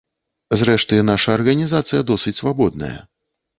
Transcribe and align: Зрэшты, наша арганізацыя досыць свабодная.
Зрэшты, 0.61 0.99
наша 1.09 1.35
арганізацыя 1.37 2.01
досыць 2.11 2.37
свабодная. 2.41 2.93